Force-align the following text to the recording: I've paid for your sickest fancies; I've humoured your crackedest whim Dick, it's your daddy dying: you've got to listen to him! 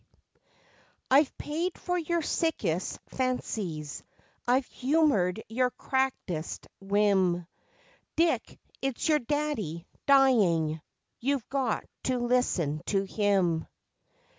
I've 1.11 1.37
paid 1.37 1.77
for 1.77 1.95
your 1.95 2.23
sickest 2.23 2.97
fancies; 3.09 4.03
I've 4.47 4.65
humoured 4.65 5.43
your 5.47 5.69
crackedest 5.69 6.65
whim 6.79 7.45
Dick, 8.15 8.59
it's 8.81 9.07
your 9.07 9.19
daddy 9.19 9.85
dying: 10.07 10.81
you've 11.19 11.47
got 11.49 11.85
to 12.05 12.17
listen 12.17 12.81
to 12.87 13.03
him! 13.03 13.67